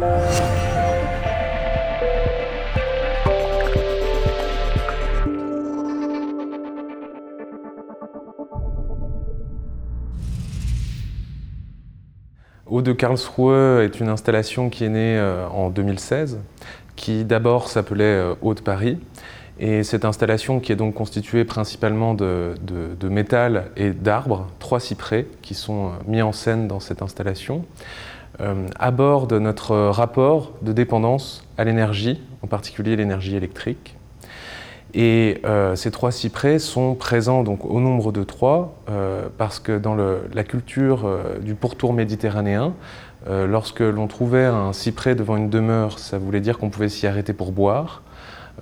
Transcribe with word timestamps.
Eau 0.00 0.02
de 12.82 12.92
Karlsruhe 12.92 13.82
est 13.82 13.98
une 13.98 14.08
installation 14.08 14.70
qui 14.70 14.84
est 14.84 14.88
née 14.88 15.18
euh, 15.18 15.48
en 15.48 15.70
2016, 15.70 16.38
qui 16.94 17.24
d'abord 17.24 17.68
s'appelait 17.68 18.22
Eau 18.40 18.54
de 18.54 18.60
Paris. 18.60 18.98
Et 19.60 19.82
cette 19.82 20.04
installation 20.04 20.60
qui 20.60 20.70
est 20.70 20.76
donc 20.76 20.94
constituée 20.94 21.44
principalement 21.44 22.14
de, 22.14 22.54
métal 23.02 23.70
et 23.76 23.90
d'arbres, 23.90 24.46
trois 24.60 24.78
cyprès 24.78 25.26
qui 25.42 25.54
sont 25.54 25.88
euh, 25.88 25.90
mis 26.06 26.22
en 26.22 26.32
scène 26.32 26.68
dans 26.68 26.78
cette 26.78 27.02
installation, 27.02 27.64
euh, 27.64 28.17
aborde 28.78 29.32
notre 29.32 29.74
rapport 29.76 30.52
de 30.62 30.72
dépendance 30.72 31.44
à 31.56 31.64
l'énergie, 31.64 32.20
en 32.42 32.46
particulier 32.46 32.94
l'énergie 32.94 33.34
électrique, 33.34 33.98
et 34.94 35.40
euh, 35.44 35.76
ces 35.76 35.90
trois 35.90 36.10
cyprès 36.12 36.58
sont 36.58 36.94
présents 36.94 37.42
donc 37.42 37.64
au 37.64 37.80
nombre 37.80 38.10
de 38.10 38.24
trois 38.24 38.74
euh, 38.88 39.28
parce 39.36 39.60
que 39.60 39.76
dans 39.76 39.94
la 39.94 40.44
culture 40.44 41.06
euh, 41.06 41.38
du 41.40 41.54
pourtour 41.54 41.92
méditerranéen, 41.92 42.74
lorsque 43.26 43.80
l'on 43.80 44.06
trouvait 44.06 44.46
un 44.46 44.72
cyprès 44.72 45.14
devant 45.14 45.36
une 45.36 45.50
demeure, 45.50 45.98
ça 45.98 46.16
voulait 46.16 46.40
dire 46.40 46.56
qu'on 46.56 46.70
pouvait 46.70 46.88
s'y 46.88 47.06
arrêter 47.06 47.34
pour 47.34 47.52
boire. 47.52 48.00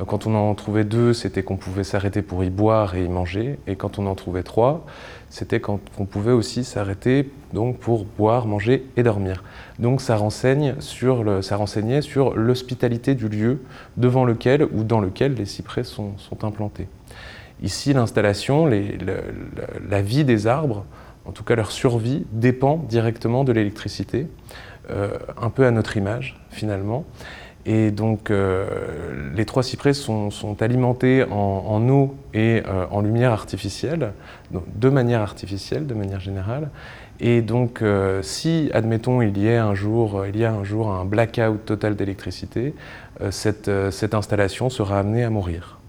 Quand 0.07 0.27
on 0.27 0.35
en 0.35 0.55
trouvait 0.55 0.85
deux, 0.85 1.15
c'était 1.15 1.43
qu'on 1.43 1.57
pouvait 1.57 1.85
s'arrêter 1.85 2.21
pour 2.21 2.45
y 2.45 2.51
boire 2.51 2.97
et 2.97 3.05
y 3.05 3.09
manger. 3.09 3.59
Et 3.67 3.77
quand 3.77 3.99
on 3.99 4.07
en 4.07 4.15
trouvait 4.15 4.43
trois, 4.43 4.85
c'était 5.31 5.61
qu'on 5.61 5.79
pouvait 5.79 6.33
aussi 6.33 6.65
s'arrêter 6.65 7.31
donc 7.53 7.79
pour 7.79 8.05
boire, 8.05 8.47
manger 8.47 8.87
et 8.97 9.03
dormir. 9.03 9.43
Donc 9.79 10.01
ça, 10.01 10.17
renseigne 10.17 10.75
sur 10.81 11.43
ça 11.43 11.57
renseignait 11.57 12.03
sur 12.03 12.35
l'hospitalité 12.37 13.15
du 13.15 13.29
lieu 13.29 13.63
devant 13.97 14.25
lequel 14.25 14.65
ou 14.65 14.85
dans 14.85 15.01
lequel 15.01 15.35
les 15.35 15.47
cyprès 15.47 15.85
sont, 15.85 16.15
implantés. 16.43 16.89
Ici, 17.63 17.95
l'installation, 17.95 18.67
la 18.67 20.03
vie 20.03 20.25
des 20.25 20.47
arbres, 20.47 20.85
en 21.25 21.33
tout 21.33 21.45
cas 21.45 21.55
leur 21.55 21.73
survie, 21.73 22.27
dépend 22.33 22.77
directement 22.77 23.45
de 23.45 23.53
l'électricité, 23.53 24.27
euh, 24.91 25.19
un 25.41 25.51
peu 25.51 25.67
à 25.67 25.71
notre 25.71 25.97
image 25.97 26.39
finalement. 26.51 27.05
Et 27.69 27.91
donc 27.91 28.31
euh, 28.31 28.65
les 29.35 29.45
trois 29.45 29.65
cyprès 29.65 29.93
sont, 29.93 30.31
alimentés 30.61 31.25
en, 31.25 31.89
eau 31.89 32.15
et 32.33 32.63
euh, 32.65 32.87
en 32.93 33.01
lumière 33.01 33.33
artificielle, 33.33 34.13
de 34.53 34.89
manière 34.89 35.21
artificielle, 35.21 35.89
de 35.89 35.95
manière 35.95 36.21
générale. 36.21 36.71
Et 37.19 37.43
donc 37.43 37.83
euh, 37.83 38.23
si, 38.23 38.71
admettons, 38.73 39.21
il 39.21 39.37
y, 39.37 39.51
a 39.51 39.67
un 39.67 39.75
jour, 39.75 40.25
il 40.27 40.37
y 40.37 40.45
a 40.45 40.53
un 40.53 40.63
jour 40.63 40.93
un 40.93 41.05
blackout 41.05 41.65
total 41.65 41.97
d'électricité, 41.97 42.73
cette, 43.31 43.69
installation 43.69 44.71
sera 44.71 45.01
amenée 45.01 45.25
à 45.25 45.31
mourir. 45.31 45.81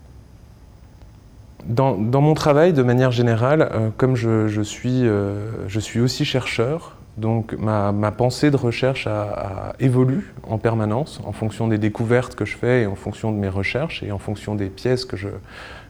Dans, 1.65 1.95
mon 1.95 2.33
travail, 2.33 2.73
de 2.73 2.81
manière 2.81 3.11
générale, 3.11 3.91
comme 3.97 4.15
je, 4.15 4.61
suis, 4.61 5.03
je 5.03 5.79
suis 5.79 5.99
aussi 5.99 6.23
chercheur, 6.23 6.95
donc 7.17 7.53
ma, 7.57 8.11
pensée 8.11 8.51
de 8.51 8.57
recherche 8.57 9.07
a, 9.07 9.73
évolue 9.79 10.33
en 10.43 10.59
permanence 10.59 11.19
en 11.25 11.31
fonction 11.31 11.67
des 11.67 11.79
découvertes 11.79 12.35
que 12.35 12.45
je 12.45 12.55
fais 12.55 12.83
et 12.83 12.85
en 12.85 12.95
fonction 12.95 13.31
de 13.31 13.37
mes 13.37 13.49
recherches 13.49 14.03
et 14.03 14.11
en 14.11 14.19
fonction 14.19 14.53
des 14.53 14.67
pièces 14.67 15.03
que 15.03 15.17
je, 15.17 15.29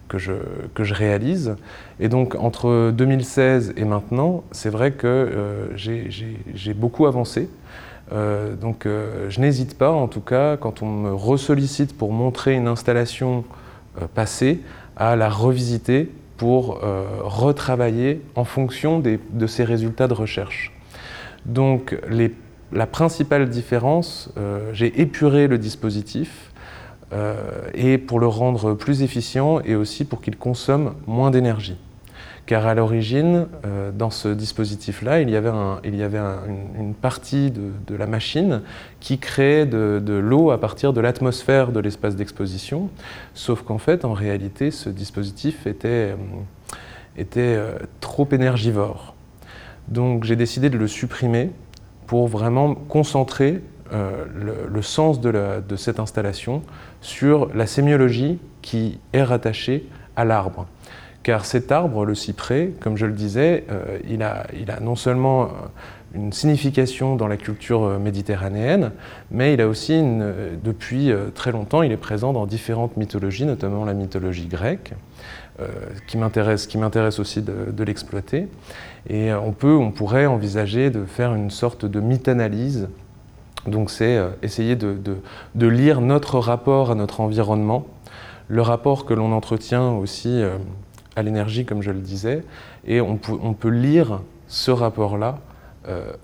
que 0.08 0.17
je, 0.17 0.33
que 0.73 0.86
je 0.86 0.94
réalise. 0.94 1.55
Et 2.00 2.08
donc 2.08 2.36
entre 2.36 2.92
2016 2.92 3.73
et 3.75 3.83
maintenant, 3.83 4.44
c'est 4.52 4.70
vrai 4.70 4.92
que 4.92 5.08
euh, 5.08 5.67
j'ai 5.75 6.73
beaucoup 6.73 7.08
avancé. 7.08 7.49
Euh, 8.14 8.55
donc 8.55 8.86
euh, 8.86 9.30
je 9.30 9.42
n'hésite 9.42 9.77
pas, 9.77 9.92
en 9.92 10.08
tout 10.08 10.21
cas, 10.21 10.55
quand 10.55 10.82
on 10.82 10.89
me 10.89 11.14
ressollicite 11.14 11.98
pour 11.98 12.14
montrer 12.14 12.55
une 12.55 12.70
installation 12.70 13.43
passée, 14.14 14.61
à 14.95 15.16
la 15.16 15.27
revisiter 15.27 16.10
pour 16.37 16.82
retravailler 17.23 18.21
en 18.36 18.43
fonction 18.43 18.99
de 18.99 19.48
ces 19.48 19.64
résultats 19.64 20.08
de 20.08 20.14
recherche. 20.14 20.71
Donc 21.47 21.97
la 22.73 22.85
principale 22.85 23.49
différence, 23.49 24.30
euh, 24.37 24.71
j'ai 24.73 25.02
épuré 25.02 25.47
le 25.47 25.58
dispositif 25.58 26.52
euh, 27.13 27.35
et 27.73 27.97
pour 27.97 28.19
le 28.19 28.27
rendre 28.27 28.73
plus 28.73 29.02
efficient 29.02 29.61
et 29.61 29.75
aussi 29.75 30.03
pour 30.03 30.21
qu'il 30.21 30.36
consomme 30.36 30.95
moins 31.07 31.31
d'énergie. 31.31 31.77
Car 32.45 32.65
à 32.65 32.75
l'origine, 32.75 33.47
euh, 33.65 33.91
dans 33.91 34.09
ce 34.09 34.30
dispositif-là, 34.30 35.21
il 35.21 35.30
y 35.30 35.36
avait, 35.36 35.49
une, 35.83 36.93
partie 36.93 37.52
de, 37.52 37.95
la 37.95 38.07
machine 38.07 38.61
qui 38.99 39.17
créait 39.17 39.65
de, 39.65 40.13
l'eau 40.13 40.52
à 40.52 40.59
partir 40.59 40.93
de 40.93 41.02
l'atmosphère 41.02 41.71
de 41.71 41.80
l'espace 41.80 42.15
d'exposition, 42.15 42.89
sauf 43.33 43.63
qu'en 43.63 43.77
fait, 43.77 44.05
en 44.05 44.13
réalité, 44.13 44.71
ce 44.71 44.89
dispositif 44.89 45.67
était 45.67 46.15
trop 47.99 48.27
énergivore. 48.31 49.17
Donc 49.87 50.23
j'ai 50.23 50.36
décidé 50.36 50.70
de 50.70 50.77
le 50.77 50.87
supprimer 50.87 51.52
pour 52.08 52.27
vraiment 52.27 52.75
concentrer 52.75 53.61
euh, 53.93 54.25
le, 54.70 54.81
sens 54.81 55.21
de, 55.21 55.64
cette 55.77 55.99
installation 55.99 56.61
sur 57.02 57.53
la 57.53 57.67
sémiologie 57.67 58.39
qui 58.61 58.99
est 59.14 59.23
rattachée 59.23 59.87
à 60.15 60.25
l'arbre. 60.25 60.67
Car 61.23 61.45
cet 61.45 61.71
arbre, 61.71 62.05
le 62.05 62.15
cyprès, 62.15 62.71
comme 62.80 62.98
je 62.98 63.05
le 63.05 63.14
disais, 63.14 63.65
euh, 63.70 63.99
il, 64.09 64.23
a, 64.23 64.45
non 64.81 64.95
seulement 64.95 65.49
une 66.13 66.31
signification 66.31 67.15
dans 67.15 67.27
la 67.27 67.37
culture 67.37 67.99
méditerranéenne, 67.99 68.91
mais 69.29 69.53
il 69.53 69.61
a 69.61 69.67
aussi, 69.67 70.01
depuis 70.63 71.11
très 71.35 71.51
longtemps, 71.51 71.81
il 71.81 71.91
est 71.91 71.97
présent 71.97 72.31
dans 72.33 72.45
différentes 72.45 72.95
mythologies, 72.97 73.45
notamment 73.45 73.83
la 73.83 73.93
mythologie 73.93 74.47
grecque. 74.47 74.93
Euh, 75.59 75.65
qui 76.05 76.17
m'intéresse 76.17 77.19
aussi 77.19 77.41
de, 77.41 77.83
l'exploiter. 77.83 78.47
Et 79.09 79.31
euh, 79.31 79.39
on, 79.39 79.53
peut, 79.53 79.73
on 79.73 79.89
pourrait 79.89 80.27
envisager 80.27 80.91
de 80.91 81.03
faire 81.03 81.33
une 81.33 81.49
sorte 81.49 81.83
de 81.83 81.99
mythe-analyse. 81.99 82.89
Donc 83.65 83.89
c'est 83.89 84.17
euh, 84.17 84.29
essayer 84.43 84.75
de, 84.75 85.19
lire 85.55 85.99
notre 85.99 86.37
rapport 86.37 86.91
à 86.91 86.95
notre 86.95 87.21
environnement, 87.21 87.87
le 88.49 88.61
rapport 88.61 89.05
que 89.05 89.15
l'on 89.15 89.31
entretient 89.31 89.93
aussi 89.93 90.43
à 91.15 91.23
l'énergie, 91.23 91.65
comme 91.65 91.81
je 91.81 91.89
le 91.89 92.01
disais, 92.01 92.43
et 92.85 93.01
on 93.01 93.17
peut, 93.17 93.69
lire 93.69 94.21
ce 94.47 94.69
rapport-là 94.69 95.39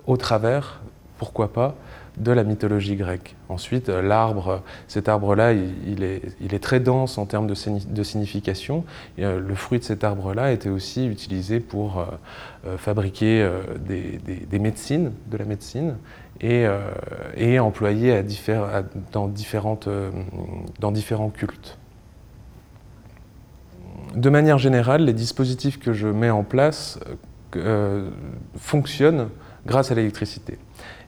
au 0.06 0.16
travers, 0.16 0.80
pourquoi 1.18 1.52
pas, 1.52 1.74
de 2.16 2.32
la 2.32 2.44
mythologie 2.44 2.96
grecque. 2.96 3.34
Ensuite, 3.48 3.88
euh, 3.88 4.00
l'arbre, 4.00 4.62
cet 4.86 5.08
arbre-là, 5.08 5.52
il, 5.52 6.02
est, 6.02 6.62
très 6.62 6.80
dense 6.80 7.18
en 7.18 7.26
termes 7.26 7.46
de, 7.46 8.02
signification. 8.04 8.84
Euh, 9.18 9.40
le 9.40 9.54
fruit 9.54 9.80
de 9.80 9.84
cet 9.84 10.04
arbre-là 10.04 10.52
était 10.52 10.68
aussi 10.68 11.06
utilisé 11.06 11.60
pour 11.60 11.98
euh, 11.98 12.76
fabriquer 12.78 13.48
des, 13.86 14.58
médecines, 14.58 15.12
de 15.30 15.36
la 15.36 15.44
médecine, 15.44 15.96
et, 16.40 16.66
employé 17.58 18.22
dans, 19.12 19.28
différentes, 19.28 19.88
dans 20.80 20.92
différents 20.92 21.30
cultes. 21.30 21.78
De 24.14 24.30
manière 24.30 24.58
générale, 24.58 25.04
les 25.04 25.12
dispositifs 25.12 25.78
que 25.78 25.92
je 25.92 26.06
mets 26.06 26.30
en 26.30 26.44
place 26.44 26.98
fonctionnent 28.56 29.28
grâce 29.66 29.90
à 29.90 29.94
l'électricité 29.94 30.58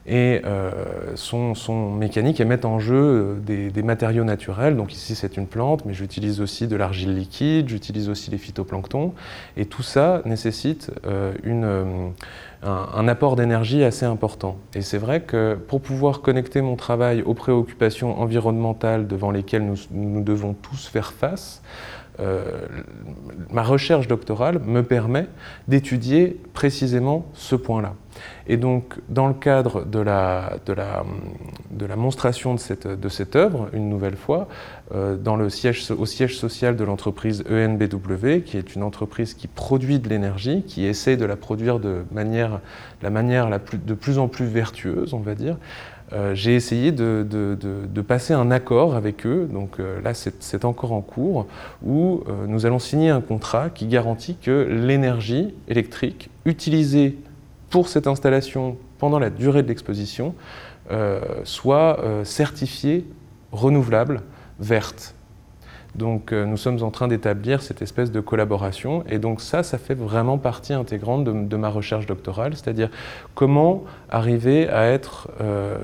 et 0.07 0.41
euh, 0.45 0.71
sont, 1.15 1.91
mécaniques 1.91 2.39
et 2.39 2.45
mettent 2.45 2.65
en 2.65 2.79
jeu 2.79 2.95
euh, 2.95 3.69
des, 3.69 3.83
matériaux 3.83 4.23
naturels. 4.23 4.77
Donc 4.77 4.93
ici 4.93 5.15
c'est 5.15 5.35
une 5.37 5.47
plante, 5.47 5.85
mais 5.85 5.93
j'utilise 5.93 6.39
aussi 6.39 6.67
de 6.67 6.75
l'argile 6.75 7.13
liquide, 7.13 7.67
j'utilise 7.67 8.07
aussi 8.09 8.31
les 8.31 8.37
phytoplanctons, 8.37 9.13
et 9.57 9.65
tout 9.65 9.83
ça 9.83 10.21
nécessite 10.25 10.91
euh, 11.05 11.33
une, 11.43 12.13
un, 12.63 13.07
apport 13.07 13.35
d'énergie 13.35 13.83
assez 13.83 14.05
important. 14.05 14.57
Et 14.73 14.81
c'est 14.81 14.97
vrai 14.97 15.21
que 15.21 15.55
pour 15.55 15.81
pouvoir 15.81 16.21
connecter 16.21 16.61
mon 16.61 16.77
travail 16.77 17.21
aux 17.21 17.33
préoccupations 17.33 18.19
environnementales 18.19 19.07
devant 19.07 19.31
lesquelles 19.31 19.69
nous 19.91 20.23
devons 20.23 20.53
tous 20.53 20.87
faire 20.87 21.11
face, 21.11 21.61
ma 23.51 23.61
recherche 23.61 24.07
doctorale 24.07 24.57
me 24.65 24.81
permet 24.81 25.27
d'étudier 25.67 26.41
précisément 26.53 27.27
ce 27.35 27.55
point-là. 27.55 27.93
Et 28.47 28.57
donc, 28.57 28.95
dans 29.09 29.27
le 29.27 29.33
cadre 29.33 29.83
de 29.85 29.99
la, 29.99 30.57
de 30.65 30.73
la, 30.73 31.03
de 31.71 31.85
la 31.85 31.95
monstration 31.95 32.53
de 32.53 32.59
cette, 32.59 32.87
de 32.87 33.09
cette 33.09 33.35
œuvre, 33.35 33.67
une 33.73 33.89
nouvelle 33.89 34.15
fois, 34.15 34.47
euh, 34.95 35.17
dans 35.17 35.35
le 35.35 35.49
siège, 35.49 35.91
au 35.91 36.05
siège 36.05 36.37
social 36.37 36.77
de 36.77 36.83
l'entreprise 36.85 37.43
ENBW, 37.49 38.41
qui 38.45 38.57
est 38.57 38.73
une 38.73 38.83
entreprise 38.83 39.33
qui 39.33 39.47
produit 39.47 39.99
de 39.99 40.07
l'énergie, 40.07 40.63
qui 40.63 40.85
essaie 40.85 41.17
de 41.17 41.25
la 41.25 41.35
produire 41.35 41.79
de 41.79 42.05
manière, 42.11 42.61
la 43.01 43.09
manière 43.09 43.49
la 43.49 43.59
de 43.59 43.93
plus 43.93 44.17
en 44.17 44.29
plus 44.29 44.45
vertueuse, 44.45 45.13
on 45.13 45.19
va 45.19 45.35
dire, 45.35 45.57
euh, 46.13 46.33
j'ai 46.33 46.55
essayé 46.55 46.93
de, 46.93 47.27
de, 47.29 47.57
de, 47.59 48.01
passer 48.01 48.33
un 48.33 48.49
accord 48.49 48.95
avec 48.95 49.25
eux, 49.25 49.49
donc 49.51 49.81
euh, 49.81 49.99
là 50.01 50.13
c'est 50.13 50.63
encore 50.63 50.93
en 50.93 51.01
cours, 51.01 51.47
où 51.85 52.23
nous 52.47 52.65
allons 52.65 52.79
signer 52.79 53.09
un 53.09 53.19
contrat 53.19 53.69
qui 53.69 53.87
garantit 53.87 54.37
que 54.41 54.69
l'énergie 54.71 55.53
électrique 55.67 56.29
utilisée 56.45 57.17
pour 57.69 57.87
cette 57.89 58.07
installation 58.07 58.77
pendant 58.97 59.19
la 59.19 59.29
durée 59.29 59.63
de 59.63 59.67
l'exposition 59.67 60.33
soit 61.43 61.99
certifiée, 62.23 63.05
renouvelable, 63.51 64.21
verte. 64.57 65.15
Donc 65.95 66.31
nous 66.31 66.55
sommes 66.55 66.81
en 66.81 66.91
train 66.91 67.09
d'établir 67.09 67.61
cette 67.61 67.81
espèce 67.81 68.09
de 68.09 68.21
collaboration 68.21 69.03
et 69.09 69.19
donc 69.19 69.41
ça, 69.41 69.63
ça 69.63 69.77
fait 69.77 69.95
vraiment 69.95 70.37
partie 70.37 70.71
intégrante 70.71 71.25
de, 71.25 71.57
ma 71.57 71.67
recherche 71.67 72.05
doctorale, 72.05 72.53
c'est-à-dire 72.55 72.89
comment 73.35 73.83
arriver 74.09 74.69
à 74.69 74.87
être 74.87 75.29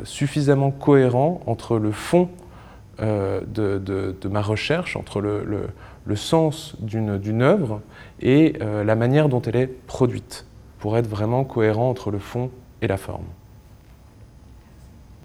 suffisamment 0.06 0.72
cohérent 0.72 1.42
entre 1.48 1.78
le 1.78 1.92
fond 1.92 2.30
de, 3.00 4.28
ma 4.30 4.42
recherche, 4.42 4.96
entre 4.96 5.20
le, 5.20 5.68
le 6.06 6.16
sens 6.16 6.76
d'une 6.80 7.42
œuvre 7.42 7.82
et 8.22 8.54
euh, 8.62 8.84
la 8.84 8.96
manière 8.96 9.30
dont 9.30 9.42
elle 9.42 9.56
est 9.56 9.68
produite, 9.68 10.46
pour 10.84 10.98
être 10.98 11.08
vraiment 11.08 11.46
cohérent 11.46 11.90
entre 11.90 12.12
le 12.12 12.20
fond 12.20 12.52
et 12.82 12.88
la 12.88 12.98
forme. 12.98 13.24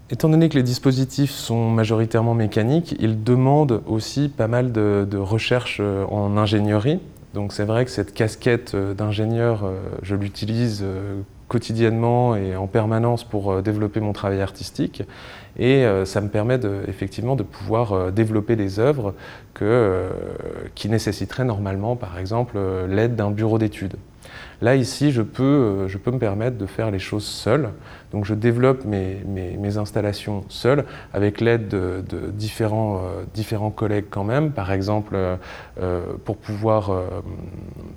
Étant 0.09 0.29
donné 0.29 0.49
que 0.49 0.55
les 0.55 0.63
dispositifs 0.63 1.33
sont 1.33 1.69
majoritairement 1.69 2.35
mécaniques, 2.35 2.95
ils 3.01 3.25
demandent 3.25 3.83
aussi 3.89 4.29
pas 4.29 4.47
mal 4.47 4.71
de, 4.71 5.05
de 5.11 5.19
recherche 5.19 5.79
euh, 5.81 6.05
en 6.13 6.37
ingénierie. 6.37 7.01
Donc 7.35 7.53
c'est 7.53 7.65
vrai 7.65 7.85
que 7.85 7.91
cette 7.91 8.15
casquette 8.15 8.77
euh, 8.77 8.95
d'ingénieur, 8.95 9.69
je 10.03 10.15
l'utilise 10.15 10.85
quotidiennement 11.49 12.37
et 12.37 12.57
en 12.57 12.67
permanence 12.67 13.25
pour 13.25 13.51
euh, 13.51 13.63
développer 13.63 14.01
mon 14.01 14.13
travail 14.13 14.41
artistique. 14.41 15.03
Et 15.59 15.85
euh, 15.85 16.05
ça 16.05 16.21
me 16.21 16.29
permet 16.29 16.59
de, 16.59 16.83
effectivement 16.87 17.35
de 17.35 17.43
pouvoir 17.43 17.93
euh, 17.93 18.11
développer 18.11 18.55
des 18.55 18.79
œuvres 18.79 19.15
que, 19.59 20.09
qui 20.75 20.89
nécessiteraient 20.89 21.45
normalement, 21.45 21.97
par 21.97 22.19
exemple, 22.19 22.59
l'aide 22.89 23.17
d'un 23.17 23.31
bureau 23.31 23.59
d'études. 23.59 23.97
Là, 24.61 24.75
ici, 24.75 25.13
je 25.13 25.23
peux, 25.23 25.87
je 25.87 25.99
peux 25.99 26.11
me 26.11 26.19
permettre 26.19 26.59
de 26.59 26.67
faire 26.67 26.91
les 26.91 26.99
choses 26.99 27.25
seul. 27.25 27.71
Donc, 28.13 28.25
je 28.25 28.35
développe 28.35 28.85
mes, 28.85 29.23
mes, 29.25 29.79
installations 29.79 30.45
seul, 30.49 30.85
avec 31.15 31.41
l'aide 31.41 31.69
de, 31.69 32.03
différents, 32.33 33.01
différents 33.35 33.71
collègues 33.71 34.07
quand 34.11 34.25
même. 34.25 34.51
Par 34.51 34.73
exemple, 34.73 35.17
pour, 36.25 36.37
pouvoir, 36.37 36.91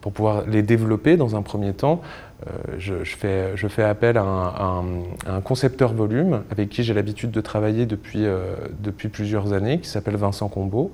pour 0.02 0.14
pouvoir 0.14 0.44
les 0.48 0.62
développer 0.62 1.18
dans 1.18 1.36
un 1.36 1.42
premier 1.42 1.74
temps, 1.74 2.02
euh, 2.48 2.76
je, 2.80 3.04
fais, 3.04 3.56
je, 3.56 3.68
fais, 3.68 3.84
appel 3.84 4.18
à 4.18 4.24
un, 4.24 5.42
concepteur 5.42 5.94
volume 5.94 6.42
avec 6.50 6.70
qui 6.70 6.84
j'ai 6.84 6.94
l'habitude 6.94 7.30
de 7.30 7.42
travailler 7.42 7.86
depuis, 7.86 8.26
euh, 8.26 8.56
depuis, 8.80 9.10
plusieurs 9.10 9.54
années, 9.54 9.80
qui 9.80 9.90
s'appelle 9.90 10.16
Vincent 10.16 10.50
Combeau. 10.50 10.92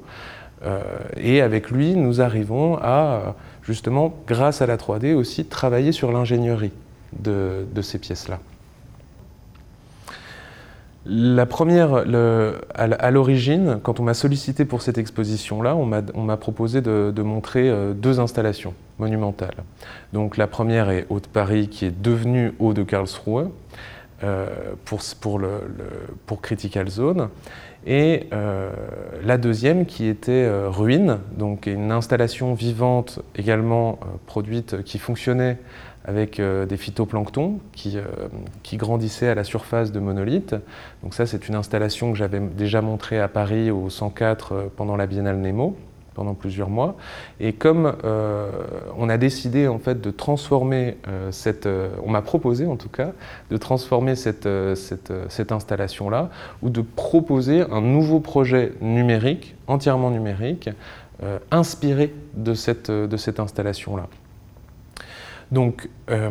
Euh, 0.65 0.81
et 1.15 1.41
avec 1.41 1.71
lui, 1.71 1.95
nous 1.95 2.21
arrivons 2.21 2.77
à, 2.81 3.35
justement, 3.63 4.13
grâce 4.27 4.61
à 4.61 4.65
la 4.65 4.77
3D, 4.77 5.13
aussi 5.13 5.45
travailler 5.45 5.91
sur 5.91 6.11
l'ingénierie 6.11 6.71
de, 7.19 7.65
ces 7.81 7.99
pièces-là. 7.99 8.39
La 11.05 11.45
première, 11.45 12.03
à 12.75 13.11
l'origine, 13.11 13.79
quand 13.81 14.01
on 14.01 14.03
m'a 14.03 14.13
sollicité 14.13 14.65
pour 14.65 14.81
cette 14.81 14.97
exposition-là, 14.97 15.75
on 15.75 15.85
m'a 15.85 16.37
proposé 16.37 16.81
de, 16.81 17.21
montrer 17.21 17.69
euh, 17.69 17.93
deux 17.93 18.19
installations 18.19 18.73
monumentales. 18.99 19.63
Donc 20.11 20.35
la 20.35 20.47
première 20.47 20.89
est 20.89 21.05
Haut 21.09 21.21
de 21.21 21.27
Paris, 21.27 21.69
qui 21.69 21.85
est 21.85 22.01
devenue 22.01 22.53
Haut 22.59 22.73
de 22.73 22.83
Karlsruhe, 22.83 23.47
euh, 24.23 24.47
pour, 24.85 26.41
Critical 26.41 26.89
Zone. 26.89 27.29
Et 27.89 28.27
euh, 28.33 28.69
la 29.23 29.37
deuxième 29.37 29.85
qui 29.85 30.07
était 30.07 30.47
Ruine, 30.67 31.19
donc 31.37 31.67
une 31.67 31.91
installation 31.91 32.53
vivante 32.53 33.21
également 33.35 33.97
produite 34.25 34.83
qui 34.83 34.99
fonctionnait 34.99 35.57
avec 36.07 36.39
euh, 36.39 36.65
des 36.65 36.77
phytoplanctons 36.77 37.59
qui, 37.73 37.97
euh, 37.97 38.03
qui, 38.63 38.77
grandissaient 38.77 39.27
à 39.27 39.35
la 39.35 39.43
surface 39.43 39.91
de 39.91 39.99
monolithes. 39.99 40.55
Donc 41.03 41.13
ça, 41.13 41.25
c'est 41.25 41.49
une 41.49 41.55
installation 41.55 42.11
que 42.11 42.17
j'avais 42.17 42.39
déjà 42.39 42.81
montrée 42.81 43.19
à 43.19 43.27
Paris 43.27 43.69
au 43.69 43.89
104 43.89 44.51
euh, 44.53 44.63
pendant 44.75 44.95
la 44.95 45.05
Biennale 45.05 45.37
Nemo 45.37 45.75
pendant 46.17 46.33
plusieurs 46.33 46.69
mois. 46.69 46.97
Et 47.39 47.53
comme 47.53 47.93
on 48.97 49.07
a 49.07 49.17
décidé 49.17 49.69
en 49.69 49.79
fait 49.79 50.01
de 50.01 50.11
transformer 50.11 50.97
cette, 51.31 51.69
on 52.03 52.09
m'a 52.09 52.21
proposé 52.21 52.65
en 52.65 52.75
tout 52.75 52.89
cas 52.89 53.11
de 53.49 53.57
transformer 53.57 54.15
cette, 54.15 54.49
cette, 54.75 55.13
cette 55.29 55.51
installation-là 55.53 56.29
ou 56.61 56.69
de 56.69 56.81
proposer 56.81 57.61
un 57.71 57.81
nouveau 57.81 58.19
projet 58.19 58.73
numérique, 58.81 59.55
entièrement 59.67 60.11
numérique, 60.11 60.69
inspiré 61.51 62.13
de 62.33 62.53
cette, 62.53 62.91
de 62.91 63.17
cette 63.17 63.39
installation-là. 63.39 64.07
Donc, 65.51 65.89
euh, 66.09 66.29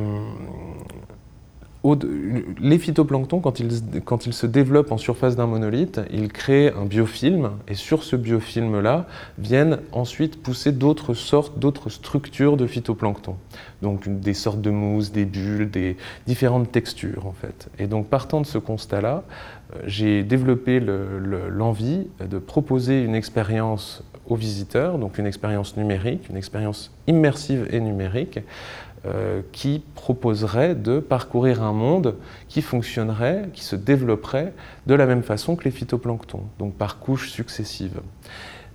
les 1.94 2.78
phytoplanctons, 2.78 3.40
quand 3.40 3.60
ils, 3.60 4.32
se 4.32 4.46
développent 4.46 4.92
en 4.92 4.98
surface 4.98 5.36
d'un 5.36 5.46
monolithe, 5.46 6.00
ils 6.12 6.32
créent 6.32 6.72
un 6.72 6.84
biofilm, 6.84 7.50
et 7.68 7.74
sur 7.74 8.02
ce 8.02 8.16
biofilm-là 8.16 9.06
viennent 9.38 9.78
ensuite 9.92 10.42
pousser 10.42 10.72
d'autres 10.72 11.14
sortes, 11.14 11.58
d'autres 11.58 11.90
structures 11.90 12.56
de 12.56 12.66
phytoplancton. 12.66 13.36
Donc 13.82 14.08
des 14.08 14.34
sortes 14.34 14.60
de 14.60 14.70
mousse, 14.70 15.12
des 15.12 15.26
bulles, 15.26 15.70
des 15.70 15.96
différentes 16.26 16.72
textures 16.72 17.26
en 17.26 17.32
fait. 17.32 17.68
Et 17.78 17.86
donc 17.86 18.08
partant 18.08 18.40
de 18.40 18.46
ce 18.46 18.58
constat-là, 18.58 19.24
euh, 19.74 19.82
j'ai 19.86 20.22
développé 20.22 20.80
l'envie 20.80 22.06
de 22.20 22.38
proposer 22.38 23.02
une 23.02 23.14
expérience 23.14 24.02
aux 24.28 24.36
visiteurs, 24.36 24.98
donc 24.98 25.18
une 25.18 25.26
expérience 25.26 25.76
numérique, 25.76 26.28
une 26.30 26.36
expérience 26.36 26.90
immersive 27.06 27.68
et 27.70 27.80
numérique, 27.80 28.40
euh, 29.04 29.42
qui 29.52 29.82
proposerait 29.94 30.74
de 30.74 30.98
parcourir 31.00 31.62
un 31.62 31.72
monde 31.72 32.16
qui 32.48 32.62
fonctionnerait, 32.62 33.50
qui 33.52 33.64
se 33.64 33.76
développerait 33.76 34.52
de 34.86 34.94
la 34.94 35.06
même 35.06 35.22
façon 35.22 35.54
que 35.54 35.64
les 35.64 35.70
phytoplanctons, 35.70 36.44
donc 36.58 36.74
par 36.74 36.98
couches 36.98 37.30
successives. 37.30 38.00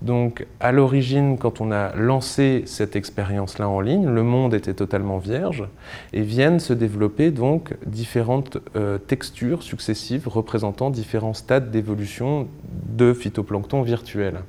Donc 0.01 0.47
à 0.59 0.71
l'origine, 0.71 1.37
quand 1.37 1.61
on 1.61 1.71
a 1.71 1.95
lancé 1.95 2.63
cette 2.65 2.95
expérience-là 2.95 3.69
en 3.69 3.81
ligne, 3.81 4.07
le 4.07 4.23
monde 4.23 4.53
était 4.53 4.73
totalement 4.73 5.19
vierge 5.19 5.65
et 6.13 6.21
viennent 6.21 6.59
se 6.59 6.73
développer 6.73 7.29
donc 7.29 7.75
différentes 7.85 8.57
euh, 8.75 8.97
textures 8.97 9.61
successives 9.61 10.27
représentant 10.27 10.89
différents 10.89 11.35
stades 11.35 11.69
d'évolution 11.69 12.47
de 12.89 13.13
phytoplancton 13.13 13.83
virtuels. 13.83 14.39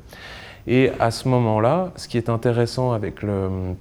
Et 0.66 0.90
à 1.00 1.10
ce 1.10 1.28
moment-là, 1.28 1.92
ce 1.96 2.08
qui 2.08 2.16
est 2.16 2.28
intéressant 2.28 2.92
avec 2.92 3.22
le 3.22 3.74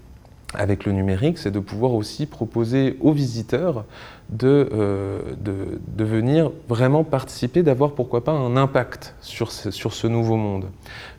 avec 0.54 0.86
le 0.86 0.92
numérique, 0.92 1.38
c'est 1.38 1.52
de 1.52 1.60
pouvoir 1.60 1.94
aussi 1.94 2.26
proposer 2.26 2.98
aux 3.00 3.14
visiteurs 3.14 3.86
de, 4.30 4.70
euh, 4.74 5.20
de, 5.38 6.04
venir 6.04 6.52
vraiment 6.68 7.04
participer, 7.04 7.64
d'avoir 7.64 7.92
pourquoi 7.92 8.24
pas 8.24 8.32
un 8.32 8.58
impact 8.58 9.16
sur 9.22 9.52
ce, 9.52 9.72
sur 9.72 9.94
ce 9.94 10.08
nouveau 10.08 10.36
monde. 10.36 10.66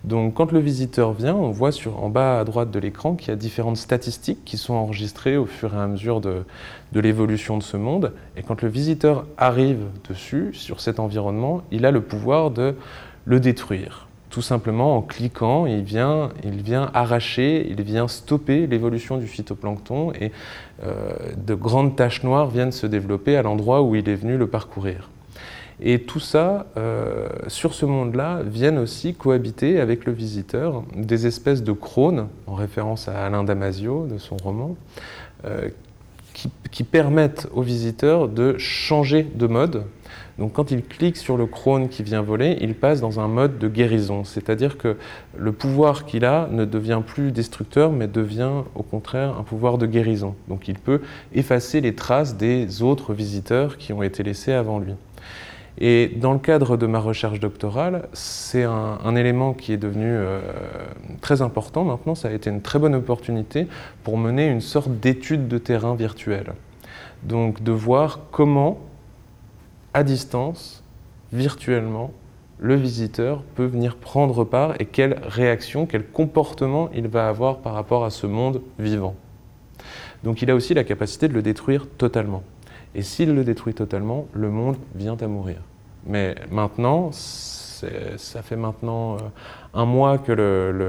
Donc 0.04 0.34
quand 0.34 0.52
le 0.52 0.58
visiteur 0.58 1.12
vient, 1.12 1.34
on 1.34 1.50
voit 1.50 1.72
sur, 1.72 2.02
en 2.02 2.08
bas 2.08 2.40
à 2.40 2.44
droite 2.44 2.70
de 2.70 2.78
l'écran 2.78 3.14
qu'il 3.14 3.28
y 3.28 3.30
a 3.32 3.36
différentes 3.36 3.76
statistiques 3.76 4.44
qui 4.44 4.56
sont 4.56 4.74
enregistrées 4.74 5.36
au 5.36 5.46
fur 5.46 5.74
et 5.74 5.78
à 5.78 5.86
mesure 5.86 6.20
de, 6.20 6.44
de 6.92 7.00
l'évolution 7.00 7.58
de 7.58 7.62
ce 7.62 7.76
monde. 7.76 8.12
Et 8.36 8.42
quand 8.42 8.62
le 8.62 8.68
visiteur 8.68 9.26
arrive 9.36 9.84
dessus, 10.08 10.50
sur 10.52 10.80
cet 10.80 10.98
environnement, 10.98 11.62
il 11.70 11.86
a 11.86 11.90
le 11.90 12.00
pouvoir 12.00 12.50
de 12.50 12.74
le 13.24 13.40
détruire 13.40 14.08
tout 14.32 14.42
simplement 14.42 14.96
en 14.96 15.02
cliquant, 15.02 15.66
il 15.66 15.82
vient, 15.82 16.30
arracher, 16.94 17.66
il 17.68 17.82
vient 17.82 18.08
stopper 18.08 18.66
l'évolution 18.66 19.18
du 19.18 19.26
phytoplancton 19.26 20.12
et 20.18 20.32
euh, 20.82 21.12
de 21.36 21.54
grandes 21.54 21.96
taches 21.96 22.24
noires 22.24 22.48
viennent 22.48 22.72
se 22.72 22.86
développer 22.86 23.36
à 23.36 23.42
l'endroit 23.42 23.82
où 23.82 23.94
il 23.94 24.08
est 24.08 24.14
venu 24.14 24.38
le 24.38 24.46
parcourir. 24.46 25.10
Et 25.82 26.00
tout 26.00 26.20
ça, 26.20 26.66
euh, 26.78 27.28
sur 27.48 27.74
ce 27.74 27.84
monde-là, 27.84 28.40
viennent 28.42 28.78
aussi 28.78 29.14
cohabiter 29.14 29.80
avec 29.80 30.06
le 30.06 30.12
visiteur 30.12 30.82
des 30.96 31.26
espèces 31.26 31.62
de 31.62 31.72
crônes, 31.72 32.28
en 32.46 32.54
référence 32.54 33.08
à 33.08 33.26
Alain 33.26 33.44
Damasio 33.44 34.06
de 34.06 34.16
son 34.16 34.38
roman, 34.38 34.76
euh, 35.44 35.68
qui, 36.32 36.84
permettent 36.84 37.48
aux 37.52 37.62
visiteurs 37.62 38.28
de 38.28 38.56
changer 38.58 39.22
de 39.22 39.46
mode 39.46 39.84
donc 40.38 40.54
quand 40.54 40.70
il 40.70 40.82
clique 40.82 41.16
sur 41.16 41.36
le 41.36 41.46
crône 41.46 41.88
qui 41.88 42.02
vient 42.02 42.22
voler, 42.22 42.56
il 42.60 42.74
passe 42.74 43.00
dans 43.00 43.20
un 43.20 43.28
mode 43.28 43.58
de 43.58 43.68
guérison, 43.68 44.24
c'est-à-dire 44.24 44.78
que 44.78 44.96
le 45.36 45.52
pouvoir 45.52 46.06
qu'il 46.06 46.24
a 46.24 46.48
ne 46.50 46.64
devient 46.64 47.02
plus 47.06 47.32
destructeur, 47.32 47.92
mais 47.92 48.08
devient 48.08 48.62
au 48.74 48.82
contraire 48.82 49.36
un 49.38 49.42
pouvoir 49.42 49.78
de 49.78 49.86
guérison. 49.86 50.34
Donc 50.48 50.68
il 50.68 50.78
peut 50.78 51.02
effacer 51.34 51.80
les 51.80 51.94
traces 51.94 52.36
des 52.36 52.82
autres 52.82 53.12
visiteurs 53.12 53.76
qui 53.76 53.92
ont 53.92 54.02
été 54.02 54.22
laissés 54.22 54.52
avant 54.52 54.78
lui. 54.78 54.94
Et 55.78 56.12
dans 56.16 56.32
le 56.32 56.38
cadre 56.38 56.76
de 56.76 56.86
ma 56.86 56.98
recherche 56.98 57.40
doctorale, 57.40 58.08
c'est 58.12 58.64
un, 58.64 59.16
élément 59.16 59.54
qui 59.54 59.72
est 59.72 59.78
devenu 59.78 60.06
euh, 60.06 60.40
très 61.20 61.42
important 61.42 61.84
maintenant. 61.84 62.14
Ça 62.14 62.28
a 62.28 62.32
été 62.32 62.50
une 62.50 62.60
très 62.60 62.78
bonne 62.78 62.94
opportunité 62.94 63.66
pour 64.04 64.18
mener 64.18 64.46
une 64.46 64.60
sorte 64.60 64.90
d'étude 65.00 65.48
de 65.48 65.58
terrain 65.58 65.94
virtuelle. 65.94 66.52
Donc 67.22 67.62
de 67.62 67.72
voir 67.72 68.20
comment 68.30 68.80
à 69.94 70.04
distance, 70.04 70.82
virtuellement, 71.32 72.12
le 72.58 72.76
visiteur 72.76 73.42
peut 73.54 73.64
venir 73.64 73.96
prendre 73.96 74.44
part 74.44 74.74
et 74.78 74.86
quelle 74.86 75.18
réaction, 75.24 75.86
quel 75.86 76.06
comportement 76.06 76.90
il 76.94 77.08
va 77.08 77.28
avoir 77.28 77.58
par 77.58 77.74
rapport 77.74 78.04
à 78.04 78.10
ce 78.10 78.26
monde 78.26 78.62
vivant. 78.78 79.16
Donc 80.22 80.42
il 80.42 80.50
a 80.50 80.54
aussi 80.54 80.72
la 80.72 80.84
capacité 80.84 81.28
de 81.28 81.34
le 81.34 81.42
détruire 81.42 81.86
totalement. 81.98 82.42
Et 82.94 83.02
s'il 83.02 83.34
le 83.34 83.44
détruit 83.44 83.74
totalement, 83.74 84.26
le 84.32 84.50
monde 84.50 84.76
vient 84.94 85.16
à 85.20 85.26
mourir. 85.26 85.56
Mais 86.06 86.34
maintenant, 86.50 87.10
ça 87.12 88.42
fait 88.42 88.56
maintenant 88.56 89.16
un 89.74 89.84
mois 89.84 90.18
que 90.18 90.32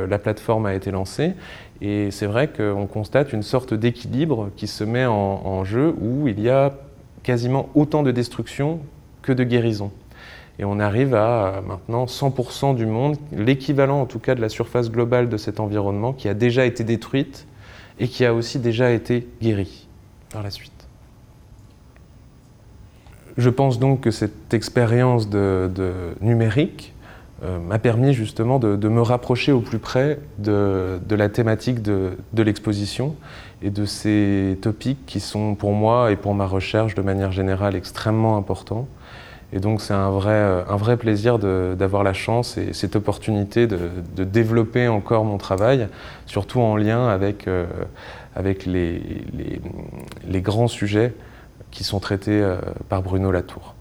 la 0.09 0.19
plateforme 0.19 0.65
a 0.65 0.73
été 0.73 0.91
lancée 0.91 1.33
et 1.81 2.11
c'est 2.11 2.25
vrai 2.25 2.49
qu'on 2.49 2.87
constate 2.87 3.33
une 3.33 3.43
sorte 3.43 3.73
d'équilibre 3.73 4.49
qui 4.55 4.67
se 4.67 4.83
met 4.83 5.05
en, 5.05 5.63
jeu 5.63 5.95
où 5.99 6.27
il 6.27 6.39
y 6.39 6.49
a 6.49 6.73
quasiment 7.23 7.69
autant 7.75 8.03
de 8.03 8.11
destruction 8.11 8.79
que 9.21 9.31
de 9.31 9.43
guérison. 9.43 9.91
Et 10.59 10.65
on 10.65 10.79
arrive 10.79 11.15
à 11.15 11.61
maintenant 11.65 12.05
100% 12.05 12.75
du 12.75 12.85
monde, 12.85 13.17
l'équivalent 13.31 14.01
en 14.01 14.05
tout 14.05 14.19
cas 14.19 14.35
de 14.35 14.41
la 14.41 14.49
surface 14.49 14.91
globale 14.91 15.29
de 15.29 15.37
cet 15.37 15.59
environnement 15.59 16.13
qui 16.13 16.29
a 16.29 16.33
déjà 16.33 16.65
été 16.65 16.83
détruite 16.83 17.47
et 17.99 18.07
qui 18.07 18.23
a 18.23 18.33
aussi 18.33 18.59
déjà 18.59 18.91
été 18.91 19.27
guérie 19.41 19.87
par 20.31 20.43
la 20.43 20.51
suite. 20.51 20.82
Je 23.37 23.49
pense 23.49 23.79
donc 23.79 24.01
que 24.01 24.11
cette 24.11 24.53
expérience 24.53 25.29
de 25.29 25.69
numérique 26.21 26.93
euh, 27.43 27.59
m'a 27.59 27.77
permis 27.77 28.13
justement 28.13 28.57
de, 28.57 28.87
me 28.87 29.01
rapprocher 29.01 29.51
au 29.51 29.59
plus 29.59 29.79
près 29.79 30.19
de, 30.37 30.99
la 31.09 31.27
thématique 31.27 31.81
de, 31.81 32.15
l'exposition 32.37 33.15
et 33.61 33.69
de 33.69 33.85
ces 33.85 34.57
topics 34.61 35.05
qui 35.05 35.19
sont 35.19 35.55
pour 35.55 35.73
moi 35.73 36.11
et 36.11 36.15
pour 36.15 36.35
ma 36.35 36.45
recherche 36.45 36.95
de 36.95 37.01
manière 37.01 37.33
générale 37.33 37.75
extrêmement 37.75 38.37
importants. 38.37 38.87
Et 39.51 39.59
donc 39.59 39.81
c'est 39.81 39.93
un 39.93 40.09
vrai, 40.09 40.63
un 40.69 40.77
vrai 40.77 40.95
plaisir 40.95 41.37
d'avoir 41.37 42.03
la 42.03 42.13
chance 42.13 42.57
et 42.57 42.71
cette 42.71 42.95
opportunité 42.95 43.67
de, 43.67 44.23
développer 44.23 44.87
encore 44.87 45.25
mon 45.25 45.37
travail, 45.37 45.89
surtout 46.25 46.61
en 46.61 46.77
lien 46.77 47.09
avec, 47.09 47.47
euh, 47.47 47.65
avec 48.37 48.65
les, 48.65 49.01
grands 50.41 50.69
sujets 50.69 51.13
qui 51.71 51.83
sont 51.83 51.99
traités 51.99 52.45
par 52.89 53.01
Bruno 53.01 53.31
Latour. 53.31 53.73